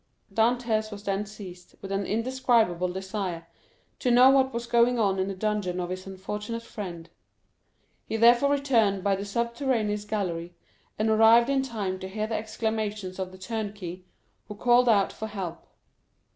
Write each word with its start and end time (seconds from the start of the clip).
Dantès 0.33 0.91
was 0.91 1.03
then 1.03 1.27
seized 1.27 1.75
with 1.79 1.91
an 1.91 2.07
indescribable 2.07 2.87
desire 2.87 3.47
to 3.99 4.09
know 4.09 4.31
what 4.31 4.51
was 4.51 4.65
going 4.65 4.97
on 4.97 5.19
in 5.19 5.27
the 5.27 5.35
dungeon 5.35 5.79
of 5.79 5.91
his 5.91 6.07
unfortunate 6.07 6.63
friend. 6.63 7.07
He 8.07 8.17
therefore 8.17 8.49
returned 8.51 9.03
by 9.03 9.15
the 9.15 9.25
subterraneous 9.25 10.05
gallery, 10.05 10.55
and 10.97 11.07
arrived 11.11 11.51
in 11.51 11.61
time 11.61 11.99
to 11.99 12.09
hear 12.09 12.25
the 12.25 12.33
exclamations 12.33 13.19
of 13.19 13.31
the 13.31 13.37
turnkey, 13.37 14.03
who 14.47 14.55
called 14.55 14.89
out 14.89 15.13
for 15.13 15.27
help. 15.27 15.67